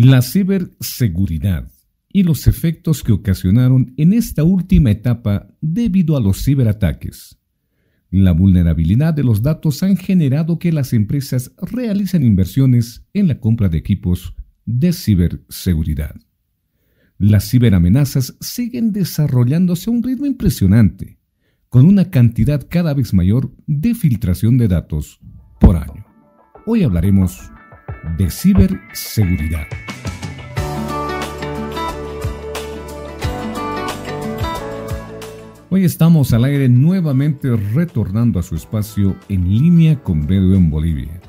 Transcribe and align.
La 0.00 0.22
ciberseguridad 0.22 1.72
y 2.08 2.22
los 2.22 2.46
efectos 2.46 3.02
que 3.02 3.10
ocasionaron 3.10 3.94
en 3.96 4.12
esta 4.12 4.44
última 4.44 4.92
etapa 4.92 5.48
debido 5.60 6.16
a 6.16 6.20
los 6.20 6.44
ciberataques. 6.44 7.36
La 8.08 8.30
vulnerabilidad 8.30 9.12
de 9.12 9.24
los 9.24 9.42
datos 9.42 9.82
han 9.82 9.96
generado 9.96 10.60
que 10.60 10.70
las 10.70 10.92
empresas 10.92 11.50
realicen 11.56 12.22
inversiones 12.22 13.08
en 13.12 13.26
la 13.26 13.40
compra 13.40 13.68
de 13.68 13.78
equipos 13.78 14.36
de 14.66 14.92
ciberseguridad. 14.92 16.14
Las 17.18 17.50
ciberamenazas 17.50 18.36
siguen 18.40 18.92
desarrollándose 18.92 19.90
a 19.90 19.94
un 19.94 20.04
ritmo 20.04 20.26
impresionante, 20.26 21.18
con 21.70 21.86
una 21.86 22.08
cantidad 22.08 22.64
cada 22.70 22.94
vez 22.94 23.12
mayor 23.14 23.52
de 23.66 23.96
filtración 23.96 24.58
de 24.58 24.68
datos 24.68 25.18
por 25.58 25.74
año. 25.74 26.06
Hoy 26.66 26.84
hablaremos 26.84 27.50
de 28.16 28.30
ciberseguridad. 28.30 29.66
Hoy 35.70 35.84
estamos 35.84 36.32
al 36.32 36.44
aire 36.44 36.66
nuevamente 36.66 37.54
retornando 37.54 38.40
a 38.40 38.42
su 38.42 38.56
espacio 38.56 39.14
en 39.28 39.50
línea 39.50 40.02
con 40.02 40.26
BDO 40.26 40.54
en 40.54 40.70
Bolivia. 40.70 41.20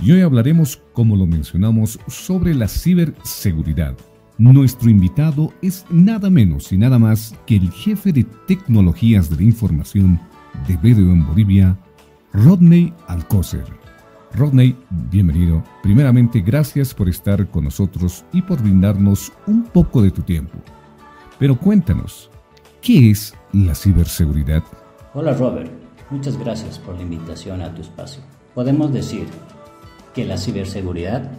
Y 0.00 0.10
hoy 0.10 0.22
hablaremos, 0.22 0.82
como 0.92 1.14
lo 1.14 1.28
mencionamos, 1.28 2.00
sobre 2.08 2.56
la 2.56 2.66
ciberseguridad. 2.66 3.96
Nuestro 4.36 4.90
invitado 4.90 5.54
es 5.62 5.86
nada 5.90 6.28
menos 6.28 6.72
y 6.72 6.76
nada 6.76 6.98
más 6.98 7.36
que 7.46 7.54
el 7.54 7.70
jefe 7.70 8.12
de 8.12 8.24
tecnologías 8.48 9.30
de 9.30 9.36
la 9.36 9.42
información 9.44 10.20
de 10.66 10.76
BDO 10.76 11.12
en 11.12 11.24
Bolivia, 11.24 11.78
Rodney 12.32 12.92
Alcócer. 13.06 13.64
Rodney, 14.34 14.74
bienvenido. 15.08 15.62
Primeramente, 15.84 16.40
gracias 16.40 16.92
por 16.92 17.08
estar 17.08 17.48
con 17.48 17.62
nosotros 17.62 18.24
y 18.32 18.42
por 18.42 18.60
brindarnos 18.60 19.32
un 19.46 19.62
poco 19.62 20.02
de 20.02 20.10
tu 20.10 20.22
tiempo. 20.22 20.58
Pero 21.38 21.56
cuéntanos, 21.56 22.28
¿qué 22.80 23.10
es 23.10 23.34
la 23.52 23.74
ciberseguridad? 23.74 24.62
Hola 25.14 25.34
Robert, 25.34 25.70
muchas 26.10 26.36
gracias 26.38 26.78
por 26.78 26.96
la 26.96 27.02
invitación 27.02 27.62
a 27.62 27.74
tu 27.74 27.82
espacio. 27.82 28.22
Podemos 28.54 28.92
decir 28.92 29.26
que 30.14 30.24
la 30.24 30.36
ciberseguridad 30.36 31.30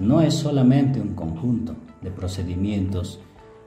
no 0.00 0.20
es 0.20 0.34
solamente 0.34 1.00
un 1.00 1.14
conjunto 1.14 1.74
de 2.00 2.10
procedimientos 2.10 3.20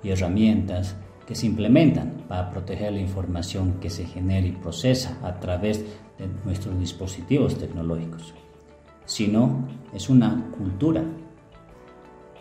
y 0.03 0.09
herramientas 0.09 0.95
que 1.27 1.35
se 1.35 1.47
implementan 1.47 2.23
para 2.27 2.51
proteger 2.51 2.93
la 2.93 2.99
información 2.99 3.79
que 3.79 3.89
se 3.89 4.05
genera 4.05 4.45
y 4.45 4.51
procesa 4.51 5.17
a 5.23 5.39
través 5.39 5.83
de 6.17 6.27
nuestros 6.43 6.77
dispositivos 6.79 7.57
tecnológicos, 7.57 8.33
sino 9.05 9.67
es 9.93 10.09
una 10.09 10.51
cultura. 10.57 11.03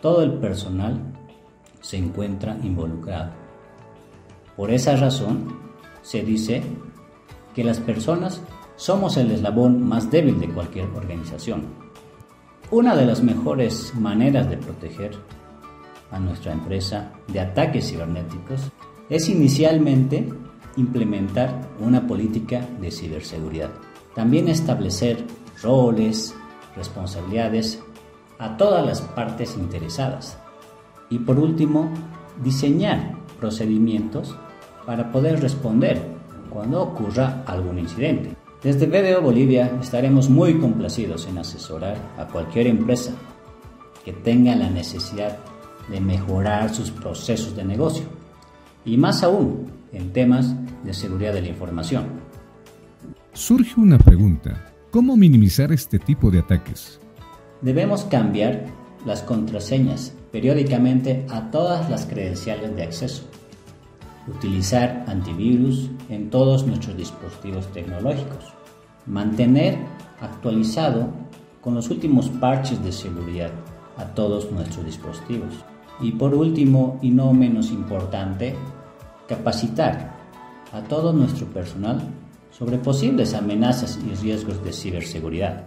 Todo 0.01 0.21
el 0.21 0.33
personal 0.33 1.01
se 1.81 1.97
encuentra 1.97 2.57
involucrado 2.63 3.44
por 4.55 4.71
esa 4.71 4.95
razón, 4.95 5.59
se 6.01 6.21
dice 6.21 6.63
que 7.53 7.63
las 7.63 7.79
personas 7.79 8.41
somos 8.75 9.17
el 9.17 9.31
eslabón 9.31 9.87
más 9.87 10.11
débil 10.11 10.39
de 10.39 10.49
cualquier 10.49 10.87
organización. 10.95 11.63
Una 12.71 12.95
de 12.95 13.05
las 13.05 13.21
mejores 13.21 13.93
maneras 13.95 14.49
de 14.49 14.57
proteger 14.57 15.11
a 16.11 16.19
nuestra 16.19 16.53
empresa 16.53 17.11
de 17.27 17.39
ataques 17.39 17.89
cibernéticos 17.89 18.71
es 19.09 19.29
inicialmente 19.29 20.27
implementar 20.77 21.69
una 21.79 22.05
política 22.07 22.65
de 22.79 22.91
ciberseguridad. 22.91 23.71
También 24.13 24.47
establecer 24.47 25.23
roles, 25.61 26.35
responsabilidades 26.75 27.81
a 28.39 28.57
todas 28.57 28.85
las 28.85 29.01
partes 29.01 29.55
interesadas. 29.57 30.37
Y 31.09 31.19
por 31.19 31.39
último, 31.39 31.89
diseñar 32.43 33.15
procedimientos 33.39 34.35
para 34.85 35.11
poder 35.11 35.41
responder 35.41 36.01
cuando 36.49 36.81
ocurra 36.81 37.43
algún 37.45 37.79
incidente. 37.79 38.35
Desde 38.63 38.87
BDO 38.87 39.21
Bolivia 39.21 39.71
estaremos 39.81 40.29
muy 40.29 40.57
complacidos 40.57 41.27
en 41.27 41.37
asesorar 41.37 41.97
a 42.17 42.25
cualquier 42.25 42.67
empresa 42.67 43.11
que 44.03 44.13
tenga 44.13 44.55
la 44.55 44.69
necesidad 44.69 45.37
de 45.89 45.99
mejorar 45.99 46.73
sus 46.73 46.91
procesos 46.91 47.55
de 47.55 47.63
negocio 47.63 48.05
y 48.85 48.97
más 48.97 49.23
aún 49.23 49.67
en 49.91 50.11
temas 50.13 50.55
de 50.83 50.93
seguridad 50.93 51.33
de 51.33 51.41
la 51.41 51.49
información. 51.49 52.05
Surge 53.33 53.79
una 53.79 53.97
pregunta, 53.97 54.71
¿cómo 54.91 55.17
minimizar 55.17 55.71
este 55.71 55.99
tipo 55.99 56.31
de 56.31 56.39
ataques? 56.39 56.99
Debemos 57.61 58.05
cambiar 58.05 58.65
las 59.05 59.21
contraseñas 59.21 60.13
periódicamente 60.31 61.25
a 61.29 61.51
todas 61.51 61.89
las 61.89 62.05
credenciales 62.05 62.75
de 62.75 62.83
acceso 62.83 63.29
utilizar 64.27 65.05
antivirus 65.07 65.89
en 66.09 66.29
todos 66.29 66.65
nuestros 66.65 66.97
dispositivos 66.97 67.67
tecnológicos, 67.71 68.53
mantener 69.05 69.77
actualizado 70.19 71.09
con 71.61 71.75
los 71.75 71.89
últimos 71.89 72.29
parches 72.29 72.83
de 72.83 72.91
seguridad 72.91 73.51
a 73.97 74.05
todos 74.05 74.51
nuestros 74.51 74.85
dispositivos. 74.85 75.53
Y 76.01 76.11
por 76.11 76.33
último, 76.33 76.99
y 77.01 77.09
no 77.09 77.33
menos 77.33 77.71
importante, 77.71 78.55
capacitar 79.27 80.15
a 80.71 80.81
todo 80.81 81.13
nuestro 81.13 81.47
personal 81.47 82.01
sobre 82.51 82.77
posibles 82.77 83.33
amenazas 83.33 83.99
y 84.05 84.13
riesgos 84.15 84.63
de 84.63 84.73
ciberseguridad. 84.73 85.65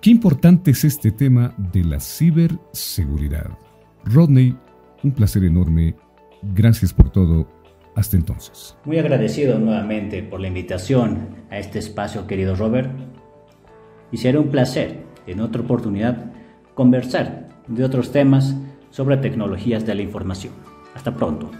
Qué 0.00 0.10
importante 0.10 0.70
es 0.70 0.84
este 0.84 1.12
tema 1.12 1.54
de 1.58 1.84
la 1.84 2.00
ciberseguridad. 2.00 3.50
Rodney, 4.04 4.56
un 5.02 5.12
placer 5.12 5.44
enorme. 5.44 5.94
Gracias 6.42 6.94
por 6.94 7.10
todo 7.10 7.46
hasta 7.94 8.16
entonces. 8.16 8.76
Muy 8.84 8.98
agradecido 8.98 9.58
nuevamente 9.58 10.22
por 10.22 10.40
la 10.40 10.48
invitación 10.48 11.36
a 11.50 11.58
este 11.58 11.78
espacio, 11.78 12.26
querido 12.26 12.54
Robert. 12.54 12.90
Y 14.12 14.16
será 14.16 14.40
un 14.40 14.48
placer, 14.48 15.04
en 15.26 15.40
otra 15.40 15.62
oportunidad, 15.62 16.32
conversar 16.74 17.48
de 17.68 17.84
otros 17.84 18.12
temas 18.12 18.56
sobre 18.90 19.16
tecnologías 19.16 19.86
de 19.86 19.94
la 19.94 20.02
información. 20.02 20.52
Hasta 20.94 21.14
pronto. 21.14 21.50